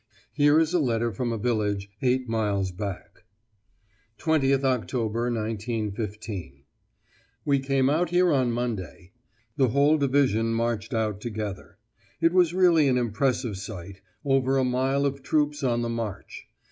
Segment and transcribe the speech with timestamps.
[0.33, 3.23] Here is a letter from a village, eight miles back:
[4.17, 6.63] "20th Oct., 1915.
[7.45, 9.11] We came out here on Monday.
[9.57, 11.77] The whole division marched out together.
[12.19, 16.47] It was really an impressive sight, over a mile of troops on the march.